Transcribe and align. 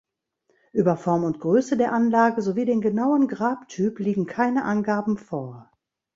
Über 0.73 0.97
Form 0.97 1.25
und 1.25 1.39
Größe 1.39 1.77
der 1.77 1.93
Anlage 1.93 2.41
sowie 2.41 2.65
den 2.65 2.81
genauen 2.81 3.27
Grabtyp 3.27 3.99
liegen 3.99 4.25
keine 4.25 4.65
Angaben 4.65 5.15
vor. 5.15 5.71